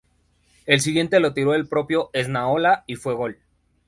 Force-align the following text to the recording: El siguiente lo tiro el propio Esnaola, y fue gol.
El 0.65 0.81
siguiente 0.81 1.19
lo 1.19 1.35
tiro 1.35 1.53
el 1.53 1.67
propio 1.67 2.09
Esnaola, 2.13 2.83
y 2.87 2.95
fue 2.95 3.13
gol. 3.13 3.37